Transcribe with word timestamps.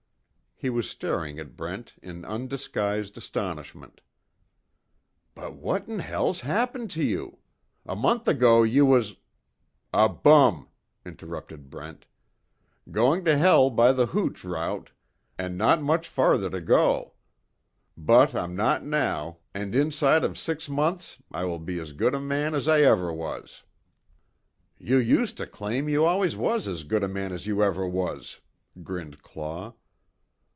He 0.63 0.69
was 0.69 0.87
staring 0.87 1.39
at 1.39 1.57
Brent 1.57 1.95
in 2.03 2.23
undisguised 2.23 3.17
astonishment: 3.17 3.99
"But, 5.33 5.55
what 5.55 5.87
in 5.87 5.97
hell's 5.97 6.41
happened 6.41 6.91
to 6.91 7.03
you? 7.03 7.39
A 7.83 7.95
month 7.95 8.27
ago 8.27 8.61
you 8.61 8.85
was" 8.85 9.15
"A 9.91 10.07
bum," 10.07 10.67
interrupted 11.03 11.71
Brent, 11.71 12.05
"Going 12.91 13.25
to 13.25 13.35
hell 13.39 13.71
by 13.71 13.91
the 13.91 14.05
hooch 14.05 14.43
route 14.43 14.91
and 15.35 15.57
not 15.57 15.81
much 15.81 16.07
farther 16.07 16.51
to 16.51 16.61
go. 16.61 17.13
But 17.97 18.35
I'm 18.35 18.55
not 18.55 18.83
now, 18.85 19.39
and 19.55 19.73
inside 19.73 20.23
of 20.23 20.37
six 20.37 20.69
months 20.69 21.17
I 21.31 21.43
will 21.43 21.57
be 21.57 21.79
as 21.79 21.91
good 21.91 22.13
a 22.13 22.19
man 22.19 22.53
as 22.53 22.67
I 22.67 22.81
ever 22.81 23.11
was." 23.11 23.63
"You 24.77 24.97
used 24.97 25.37
to 25.37 25.47
claim 25.47 25.89
you 25.89 26.05
always 26.05 26.35
was 26.35 26.67
as 26.67 26.83
good 26.83 27.01
a 27.03 27.07
man 27.07 27.31
as 27.31 27.47
you 27.47 27.63
ever 27.63 27.87
was," 27.87 28.41
grinned 28.83 29.23
Claw. 29.23 29.73